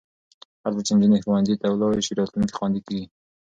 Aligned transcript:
هرځل 0.63 0.83
چې 0.87 0.93
نجونې 0.97 1.19
ښوونځي 1.23 1.55
ته 1.61 1.67
ولاړې 1.69 2.01
شي، 2.05 2.13
راتلونکی 2.19 2.57
خوندي 2.57 2.81
کېږي. 2.87 3.05